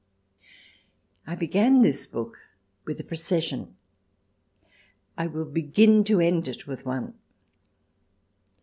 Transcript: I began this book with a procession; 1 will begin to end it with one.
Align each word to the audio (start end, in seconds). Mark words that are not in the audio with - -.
I 1.27 1.35
began 1.35 1.83
this 1.83 2.07
book 2.07 2.39
with 2.85 2.99
a 2.99 3.03
procession; 3.03 3.75
1 5.13 5.31
will 5.31 5.45
begin 5.45 6.03
to 6.05 6.19
end 6.19 6.47
it 6.47 6.65
with 6.65 6.87
one. 6.87 7.13